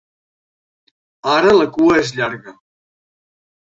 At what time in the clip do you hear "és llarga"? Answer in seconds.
2.07-2.59